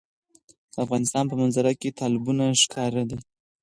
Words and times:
د 0.73 0.73
افغانستان 0.85 1.23
په 1.27 1.35
منظره 1.41 1.71
کې 1.79 1.95
تالابونه 1.99 2.45
ښکاره 2.61 3.03
ده. 3.09 3.17